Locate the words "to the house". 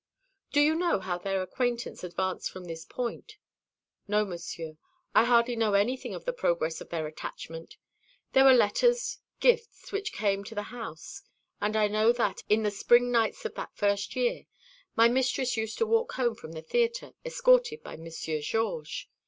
10.45-11.21